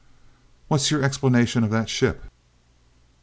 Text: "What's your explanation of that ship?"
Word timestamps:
"What's 0.67 0.89
your 0.89 1.03
explanation 1.03 1.63
of 1.63 1.69
that 1.69 1.87
ship?" 1.87 2.23